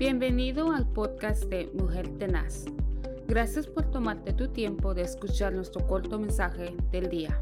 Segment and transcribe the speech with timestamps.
[0.00, 2.64] Bienvenido al podcast de Mujer Tenaz.
[3.28, 7.38] Gracias por tomarte tu tiempo de escuchar nuestro corto mensaje del día.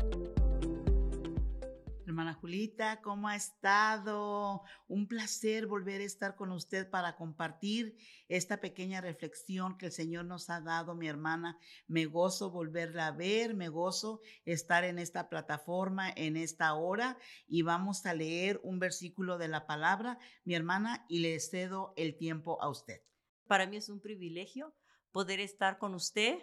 [2.49, 4.63] Julita, ¿cómo ha estado?
[4.87, 7.95] Un placer volver a estar con usted para compartir
[8.27, 11.59] esta pequeña reflexión que el Señor nos ha dado, mi hermana.
[11.89, 17.61] Me gozo volverla a ver, me gozo estar en esta plataforma en esta hora y
[17.61, 22.63] vamos a leer un versículo de la palabra, mi hermana, y le cedo el tiempo
[22.63, 23.03] a usted.
[23.47, 24.75] Para mí es un privilegio
[25.13, 26.39] poder estar con usted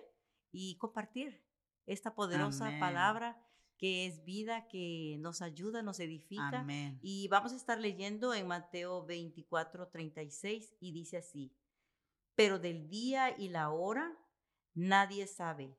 [0.51, 1.43] y compartir
[1.87, 2.79] esta poderosa Amén.
[2.79, 3.44] palabra
[3.85, 6.61] que es vida, que nos ayuda, nos edifica.
[6.61, 6.97] Amén.
[7.03, 11.55] Y vamos a estar leyendo en Mateo 24, 36 y dice así,
[12.33, 14.17] pero del día y la hora
[14.73, 15.77] nadie sabe,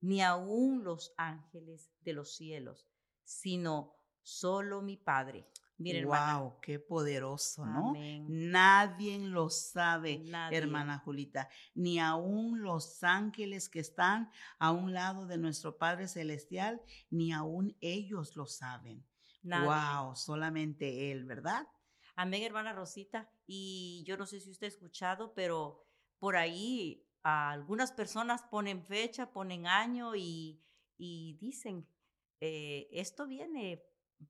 [0.00, 2.88] ni aun los ángeles de los cielos,
[3.22, 5.46] sino solo mi Padre.
[5.76, 6.38] Miren, hermana.
[6.38, 7.90] wow, qué poderoso, ¿no?
[7.90, 8.26] Amén.
[8.28, 10.58] Nadie lo sabe, Nadie.
[10.58, 16.80] hermana Julita, ni aún los ángeles que están a un lado de nuestro Padre Celestial,
[17.10, 19.04] ni aún ellos lo saben.
[19.42, 19.66] Nadie.
[19.66, 21.66] Wow, solamente Él, ¿verdad?
[22.16, 23.28] Amén, hermana Rosita.
[23.46, 25.84] Y yo no sé si usted ha escuchado, pero
[26.18, 30.62] por ahí a algunas personas ponen fecha, ponen año y,
[30.96, 31.86] y dicen,
[32.40, 33.82] eh, esto viene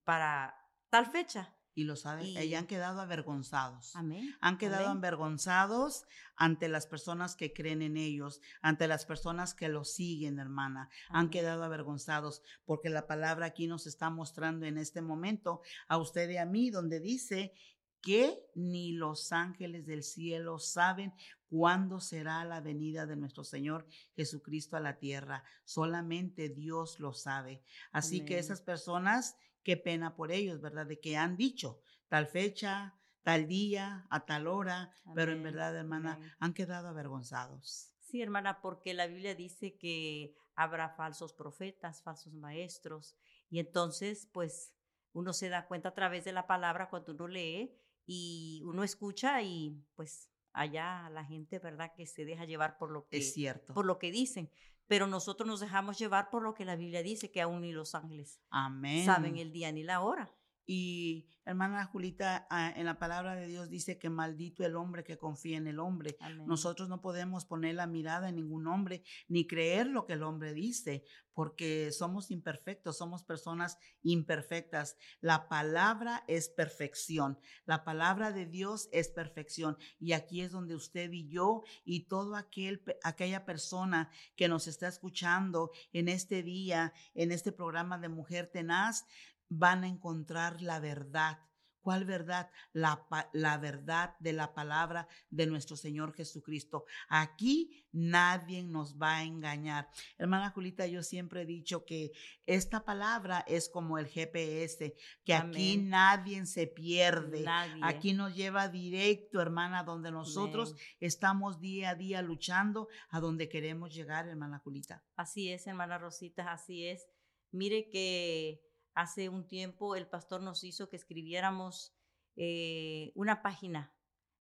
[0.05, 0.57] para
[0.95, 1.53] tal fecha.
[1.75, 3.97] Y lo saben, y, Y- han quedado avergonzados.
[3.97, 4.33] Amén.
[4.41, 4.99] Han quedado amén.
[4.99, 6.05] avergonzados
[6.37, 10.89] ante las personas que creen en ellos, ante las personas que los siguen, hermana.
[11.09, 16.31] Han quedado avergonzados porque la palabra aquí nos está mostrando en este momento a usted
[16.31, 17.53] y a mí, donde dice
[18.01, 21.13] que ni los ángeles del cielo saben
[21.49, 23.85] cuándo será la venida de nuestro Señor
[24.15, 25.43] Jesucristo a la tierra.
[25.65, 27.65] Solamente Dios lo sabe.
[27.91, 30.87] Así que esas personas, qué pena por ellos, ¿verdad?
[30.87, 36.15] De que han dicho tal fecha, tal día, a tal hora, pero en verdad, hermana,
[36.15, 36.31] amén.
[36.39, 37.91] han quedado avergonzados.
[37.99, 43.17] Sí, hermana, porque la Biblia dice que habrá falsos profetas, falsos maestros.
[43.49, 44.73] Y entonces, pues,
[45.13, 47.75] uno se da cuenta a través de la palabra cuando uno lee
[48.07, 51.93] y uno escucha y pues allá la gente, ¿verdad?
[51.97, 53.75] Que se deja llevar por lo que, Es cierto.
[53.75, 54.51] por lo que dicen.
[54.87, 57.95] Pero nosotros nos dejamos llevar por lo que la Biblia dice, que aún ni los
[57.95, 59.05] ángeles Amén.
[59.05, 60.35] saben el día ni la hora.
[60.67, 65.19] Y hermana Julita, ah, en la palabra de Dios dice que maldito el hombre que
[65.19, 66.17] confía en el hombre.
[66.21, 66.47] Amén.
[66.47, 70.55] Nosotros no podemos poner la mirada en ningún hombre ni creer lo que el hombre
[70.55, 71.05] dice,
[71.35, 74.97] porque somos imperfectos, somos personas imperfectas.
[75.21, 79.77] La palabra es perfección, la palabra de Dios es perfección.
[79.99, 84.89] Y aquí es donde usted y yo y todo aquel aquella persona que nos está
[84.89, 89.05] escuchando en este día, en este programa de Mujer Tenaz,
[89.49, 91.39] van a encontrar la verdad.
[91.85, 92.51] ¿Cuál verdad?
[92.73, 96.87] La, la verdad de la palabra de nuestro Señor Jesucristo.
[97.11, 99.91] Aquí nadie nos va a engañar.
[100.17, 102.13] Hermana Julita, yo siempre he dicho que
[102.47, 104.97] esta palabra es como el GPS,
[105.27, 107.43] que aquí nadie se pierde.
[107.43, 107.83] Nadie.
[107.83, 110.83] Aquí nos lleva directo, hermana, donde nosotros Amén.
[111.01, 115.05] estamos día a día luchando a donde queremos llegar, hermana Julita.
[115.17, 117.07] Así es, hermana Rosita, así es.
[117.51, 118.63] Mire que
[118.95, 121.95] hace un tiempo el pastor nos hizo que escribiéramos
[122.37, 123.93] eh, una página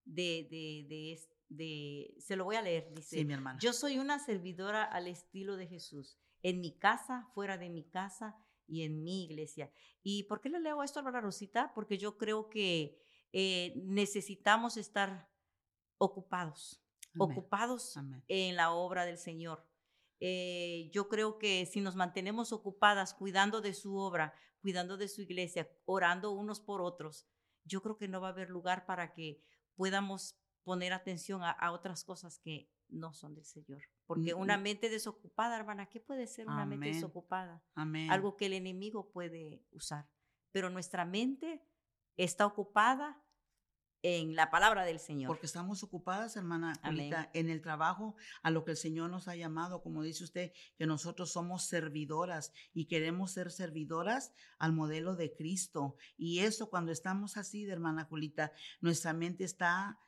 [0.04, 3.58] de, de, de, se lo voy a leer, dice, Sí, mi hermana.
[3.60, 8.36] yo soy una servidora al estilo de Jesús, en mi casa, fuera de mi casa
[8.66, 9.70] y en mi iglesia.
[10.02, 11.72] ¿Y por qué le leo esto, hermana Rosita?
[11.74, 12.98] Porque yo creo que
[13.32, 15.30] eh, necesitamos estar
[15.98, 16.82] ocupados,
[17.14, 17.30] Amén.
[17.30, 18.22] ocupados Amén.
[18.28, 19.66] en la obra del Señor.
[20.20, 25.22] Eh, yo creo que si nos mantenemos ocupadas cuidando de su obra, cuidando de su
[25.22, 27.26] iglesia, orando unos por otros,
[27.64, 29.42] yo creo que no va a haber lugar para que
[29.76, 33.82] podamos poner atención a, a otras cosas que no son del Señor.
[34.06, 37.62] Porque una mente desocupada, hermana, ¿qué puede ser una mente desocupada?
[37.74, 38.10] Amén.
[38.10, 40.08] Algo que el enemigo puede usar.
[40.52, 41.66] Pero nuestra mente
[42.16, 43.23] está ocupada
[44.04, 45.28] en la palabra del Señor.
[45.28, 46.78] Porque estamos ocupadas, hermana.
[46.84, 50.52] Julita, en el trabajo a lo que el Señor nos ha llamado, como dice usted,
[50.76, 55.96] que nosotros somos servidoras y queremos ser servidoras al modelo de Cristo.
[56.18, 58.52] Y eso cuando estamos así, de hermana Julita,
[58.82, 59.98] nuestra mente está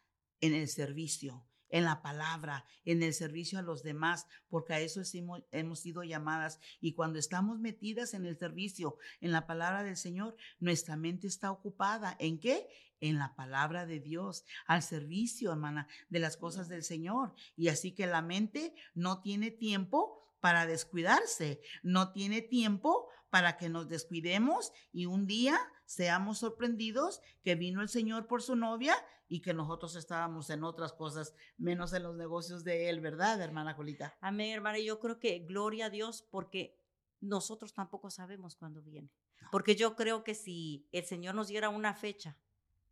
[0.43, 5.03] en el servicio, en la palabra, en el servicio a los demás, porque a eso
[5.15, 6.61] hemos, hemos sido llamadas.
[6.81, 11.51] Y cuando estamos metidas en el servicio, en la palabra del Señor, nuestra mente está
[11.51, 12.17] ocupada.
[12.19, 12.69] ¿En qué?
[13.01, 17.35] En la palabra de Dios, al servicio, hermana, de las cosas del Señor.
[17.57, 23.69] Y así que la mente no tiene tiempo para descuidarse, no tiene tiempo para que
[23.69, 28.95] nos descuidemos y un día seamos sorprendidos que vino el Señor por su novia
[29.27, 33.75] y que nosotros estábamos en otras cosas, menos en los negocios de Él, ¿verdad, hermana
[33.75, 34.17] Colita?
[34.21, 34.79] Amén, hermana.
[34.79, 36.79] Yo creo que gloria a Dios porque
[37.21, 39.11] nosotros tampoco sabemos cuándo viene.
[39.51, 42.39] Porque yo creo que si el Señor nos diera una fecha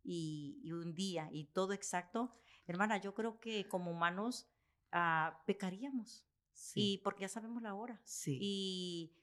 [0.03, 2.35] y, un día y todo exacto,
[2.67, 4.45] hermana, yo creo que como humanos
[4.91, 6.25] ah, pecaríamos.
[6.73, 8.01] Y porque ya sabemos la hora.
[8.03, 8.37] Sí.
[8.41, 9.13] Y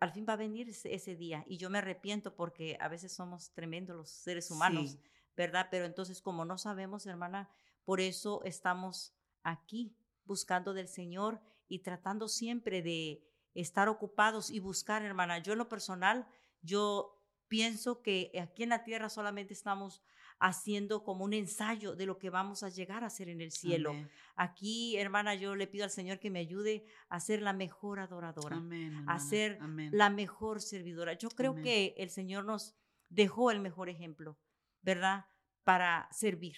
[0.00, 1.44] al fin va a venir ese, día.
[1.46, 4.98] Y yo me arrepiento porque a veces somos tremendos los seres humanos,
[5.36, 5.68] ¿verdad?
[5.70, 7.48] Pero entonces como no sabemos, hermana,
[7.84, 13.24] por eso estamos aquí buscando del Señor y tratando siempre de
[13.54, 15.38] estar ocupados y buscar, hermana.
[15.38, 16.26] Yo en lo personal,
[16.62, 20.02] yo pienso que aquí en la tierra solamente estamos
[20.42, 23.94] haciendo como un ensayo de lo que vamos a llegar a hacer en el cielo.
[24.34, 28.60] Aquí, hermana, yo le pido al Señor que me ayude a ser la mejor adoradora,
[29.06, 29.60] a ser
[29.92, 31.12] la mejor servidora.
[31.12, 32.74] Yo creo que el Señor nos
[33.08, 34.36] dejó el mejor ejemplo,
[34.80, 35.26] ¿verdad?
[35.62, 36.56] Para servir,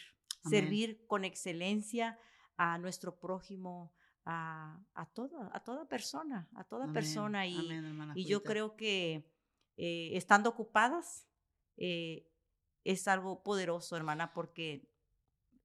[0.48, 2.18] servir con excelencia
[2.56, 3.92] a nuestro prójimo,
[4.24, 7.46] a, a, toda, a toda persona, a toda persona.
[7.46, 7.58] Y,
[8.14, 9.30] y yo creo que
[9.76, 11.28] eh, estando ocupadas,
[11.76, 12.30] eh,
[12.84, 14.88] es algo poderoso, hermana, porque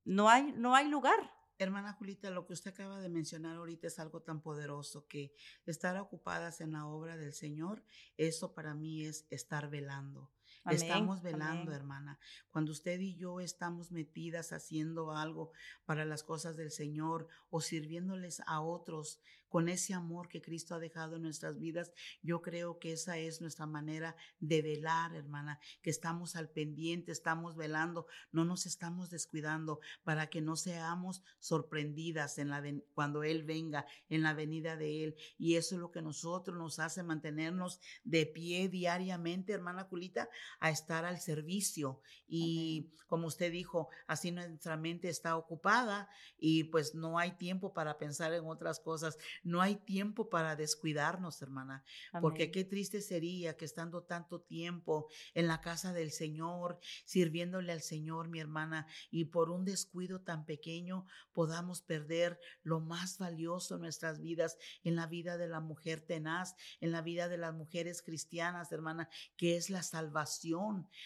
[0.05, 1.31] no hay, no hay lugar.
[1.57, 5.33] Hermana Julita, lo que usted acaba de mencionar ahorita es algo tan poderoso que
[5.65, 7.83] estar ocupadas en la obra del Señor,
[8.15, 10.31] eso para mí es estar velando.
[10.65, 12.19] Estamos velando, hermana.
[12.51, 15.51] Cuando usted y yo estamos metidas haciendo algo
[15.85, 20.79] para las cosas del Señor o sirviéndoles a otros, con ese amor que Cristo ha
[20.79, 21.91] dejado en nuestras vidas,
[22.21, 27.55] yo creo que esa es nuestra manera de velar, hermana, que estamos al pendiente, estamos
[27.55, 32.63] velando, no nos estamos descuidando para que no seamos sorprendidas en la
[32.93, 35.15] cuando Él venga, en la venida de Él.
[35.37, 40.29] Y eso es lo que nosotros nos hace mantenernos de pie diariamente, hermana Culita,
[40.59, 42.01] a estar al servicio.
[42.27, 47.97] Y como usted dijo, así nuestra mente está ocupada y pues no hay tiempo para
[47.97, 49.17] pensar en otras cosas.
[49.43, 51.83] No hay tiempo para descuidarnos, hermana,
[52.21, 57.81] porque qué triste sería que estando tanto tiempo en la casa del Señor, sirviéndole al
[57.81, 63.81] Señor, mi hermana, y por un descuido tan pequeño podamos perder lo más valioso en
[63.81, 68.01] nuestras vidas, en la vida de la mujer tenaz, en la vida de las mujeres
[68.01, 70.38] cristianas, hermana, que es la salvación,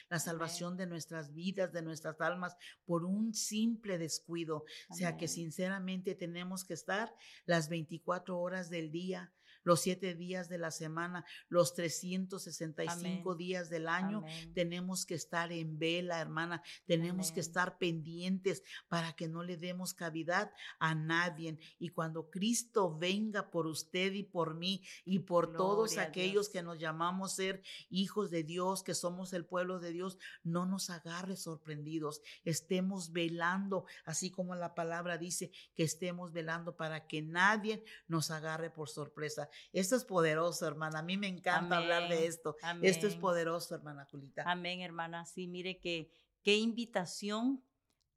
[0.09, 4.65] la salvación de nuestras vidas, de nuestras almas, por un simple descuido.
[4.89, 7.13] O sea que sinceramente tenemos que estar
[7.45, 9.33] las 24 horas del día
[9.63, 14.23] los siete días de la semana, los 365 días del año.
[14.53, 16.61] Tenemos que estar en vela, hermana.
[16.85, 21.57] Tenemos que estar pendientes para que no le demos cavidad a nadie.
[21.79, 26.79] Y cuando Cristo venga por usted y por mí y por todos aquellos que nos
[26.79, 32.21] llamamos ser hijos de Dios, que somos el pueblo de Dios, no nos agarre sorprendidos.
[32.43, 38.69] Estemos velando, así como la palabra dice, que estemos velando para que nadie nos agarre
[38.69, 39.49] por sorpresa.
[39.71, 40.99] Esto es poderoso, hermana.
[40.99, 42.55] A mí me encanta hablar de esto.
[42.81, 44.43] Esto es poderoso, hermana Julita.
[44.45, 45.25] Amén, hermana.
[45.25, 46.11] Sí, mire que
[46.43, 47.63] qué invitación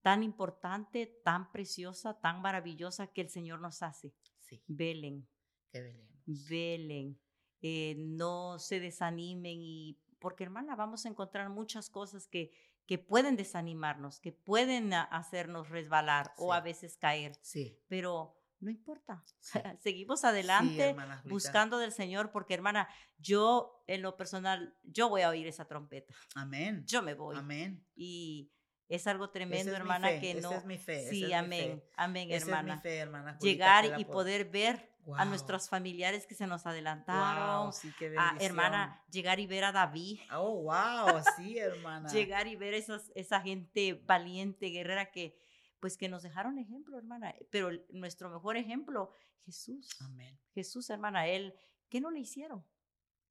[0.02, 4.14] tan importante, tan preciosa, tan maravillosa que el Señor nos hace.
[4.38, 4.62] Sí.
[4.68, 5.26] Velen.
[5.72, 6.08] Que velen.
[6.26, 7.20] Velen.
[7.60, 12.52] Eh, no se desanimen y porque hermana vamos a encontrar muchas cosas que,
[12.86, 17.36] que pueden desanimarnos, que pueden hacernos resbalar o a veces caer.
[17.42, 17.78] Sí.
[17.88, 19.24] Pero no importa.
[19.80, 25.46] Seguimos adelante buscando del Señor porque, hermana, yo en lo personal, yo voy a oír
[25.46, 26.14] esa trompeta.
[26.34, 26.84] Amén.
[26.86, 27.36] Yo me voy.
[27.36, 27.84] Amén.
[27.94, 28.50] Y
[28.88, 30.52] es algo tremendo, hermana, que no.
[30.52, 31.08] es mi fe.
[31.10, 31.82] Sí, amén.
[31.96, 32.74] Amén, hermana.
[32.74, 37.72] Es mi fe, hermana Llegar y poder ver a nuestros familiares que se nos adelantaron.
[37.72, 40.20] sí, qué hermana, llegar y ver a David.
[40.32, 42.08] Oh, wow, sí, hermana.
[42.12, 45.38] llegar y ver esas, esa gente valiente, guerrera que
[45.80, 47.34] pues que nos dejaron ejemplo, hermana.
[47.50, 49.12] Pero nuestro mejor ejemplo,
[49.44, 49.88] Jesús.
[50.00, 50.38] Amén.
[50.54, 51.54] Jesús, hermana, él,
[51.88, 52.64] ¿qué no le hicieron?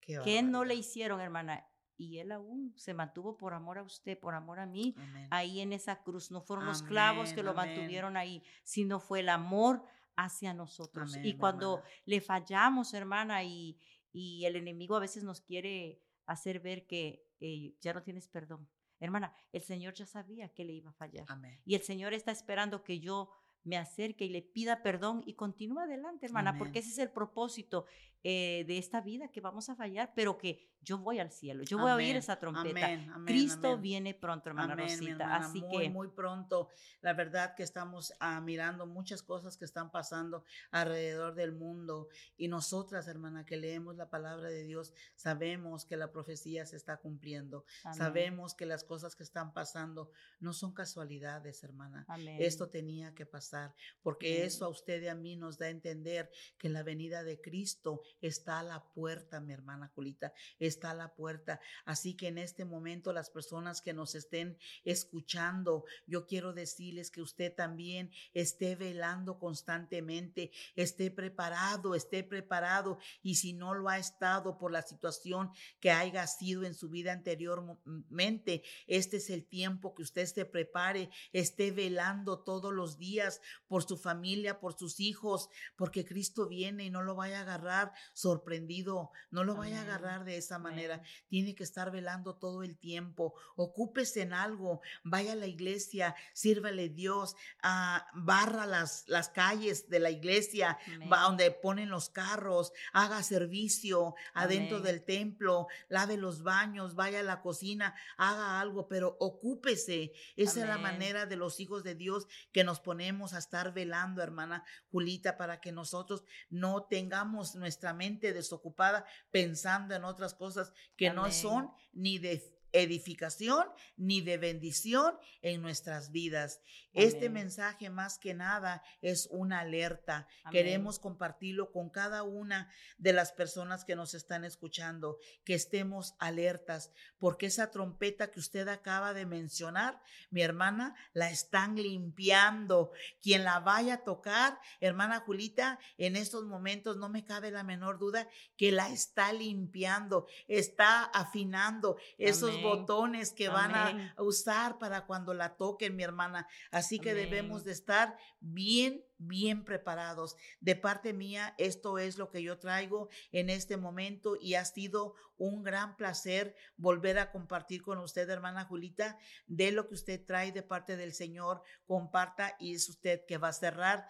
[0.01, 1.67] Qué, no le hicieron, hermana?
[1.97, 4.95] Y él aún se mantuvo por amor a usted, por amor a mí,
[5.31, 6.29] ahí en esa cruz.
[6.29, 9.83] No fueron los clavos que lo mantuvieron ahí, sino fue el amor
[10.15, 11.17] hacia nosotros.
[11.23, 13.79] y cuando le fallamos, hermana, y,
[14.11, 18.69] y, el enemigo a veces nos quiere hacer ver que eh, ya no tienes perdón.
[18.99, 21.25] Hermana, el Señor ya sabía que le iba a fallar.
[21.65, 23.29] Y el Señor está esperando que yo
[23.63, 27.85] me acerque y le pida perdón y continúe adelante, hermana, porque ese es el propósito.
[28.27, 31.77] Eh, de esta vida que vamos a fallar, pero que yo voy al cielo, yo
[31.77, 32.69] voy a oír esa trompeta.
[32.85, 33.81] Amén, amén, Cristo amén.
[33.81, 35.11] viene pronto, hermana Amén, Rosita.
[35.11, 36.69] hermana, Así muy, que muy pronto.
[37.01, 42.47] La verdad que estamos ah, mirando muchas cosas que están pasando alrededor del mundo y
[42.47, 47.63] nosotras, hermana, que leemos la palabra de Dios, sabemos que la profecía se está cumpliendo.
[47.83, 52.05] amén, Sabemos que las cosas que están pasando no son casualidades, hermana.
[52.07, 54.47] amén, Esto tenía que pasar, porque Amén.
[54.47, 58.01] eso a usted y a mí nos da a entender que la venida de Cristo
[58.21, 61.59] está a la puerta, mi hermana Julita, está a la puerta.
[61.85, 67.21] Así que en este momento las personas que nos estén escuchando, yo quiero decirles que
[67.21, 74.57] usted también esté velando constantemente, esté preparado, esté preparado y si no lo ha estado
[74.57, 80.03] por la situación que haya sido en su vida anteriormente, este es el tiempo que
[80.03, 86.05] usted se prepare, esté velando todos los días por su familia, por sus hijos, porque
[86.05, 90.37] Cristo viene y no lo vaya a agarrar sorprendido, no lo vaya a agarrar de
[90.37, 90.95] esa manera.
[90.95, 93.33] amén, Tiene que estar velando todo el tiempo.
[93.55, 99.99] Ocúpese en algo, vaya a la iglesia, sírvale Dios, ah, barra las, las calles de
[99.99, 100.77] la iglesia,
[101.11, 107.23] va donde ponen los carros, haga servicio adentro del templo, lave los baños, vaya a
[107.23, 110.13] la cocina, haga algo, pero ocúpese.
[110.35, 114.21] Esa es la manera de los hijos de Dios que nos ponemos a estar velando,
[114.21, 121.09] hermana Julita, para que nosotros no tengamos nuestra mente desocupada pensando en otras cosas que
[121.09, 123.67] no son ni de edificación
[123.97, 126.61] ni de bendición en nuestras vidas.
[126.93, 130.27] Este mensaje más que nada es una alerta.
[130.43, 130.51] Amén.
[130.51, 136.91] Queremos compartirlo con cada una de las personas que nos están escuchando, que estemos alertas,
[137.19, 142.91] porque esa trompeta que usted acaba de mencionar, mi hermana, la están limpiando.
[143.21, 147.99] Quien la vaya a tocar, hermana Julita, en estos momentos no me cabe la menor
[147.99, 152.55] duda que la está limpiando, está afinando esos.
[152.65, 156.47] Botones que van a usar para cuando la toquen, mi hermana.
[156.71, 160.35] Así que debemos de estar bien, bien preparados.
[160.59, 165.15] De parte mía, esto es lo que yo traigo en este momento y ha sido
[165.37, 169.17] un gran placer volver a compartir con usted, hermana Julita,
[169.47, 171.61] de lo que usted trae de parte del Señor.
[171.85, 174.07] Comparta y es usted que va a cerrar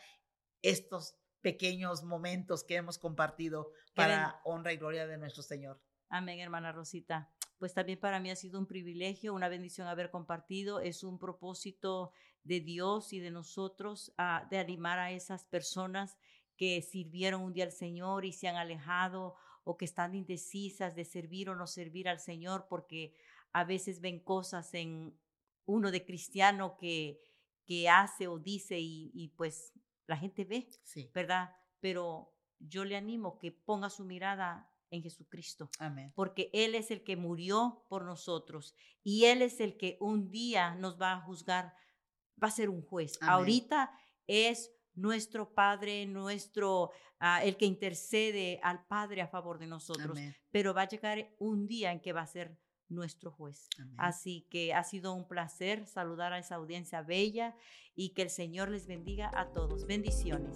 [0.61, 5.79] estos pequeños momentos que hemos compartido para honra y gloria de nuestro Señor.
[6.09, 7.31] Amén, hermana Rosita.
[7.57, 10.79] Pues también para mí ha sido un privilegio, una bendición haber compartido.
[10.79, 12.11] Es un propósito
[12.43, 16.17] de Dios y de nosotros ah, de animar a esas personas
[16.57, 21.05] que sirvieron un día al Señor y se han alejado o que están indecisas de
[21.05, 23.13] servir o no servir al Señor porque
[23.51, 25.17] a veces ven cosas en
[25.65, 27.19] uno de cristiano que,
[27.65, 29.73] que hace o dice y, y pues
[30.07, 31.09] la gente ve, Sí.
[31.13, 31.55] ¿verdad?
[31.79, 36.11] Pero yo le animo que ponga su mirada en Jesucristo Amén.
[36.15, 40.75] porque Él es el que murió por nosotros y Él es el que un día
[40.75, 41.73] nos va a juzgar,
[42.41, 43.17] va a ser un juez.
[43.21, 43.33] Amén.
[43.33, 43.91] Ahorita
[44.27, 50.35] es nuestro Padre, nuestro, ah, el que intercede al Padre a favor de nosotros, Amén.
[50.51, 53.67] pero va a llegar un día en que va a ser nuestro juez.
[53.79, 53.95] Amén.
[53.97, 57.55] Así que ha sido un placer saludar a esa audiencia bella
[57.95, 59.85] y que el Señor les bendiga a todos.
[59.85, 60.55] Bendiciones.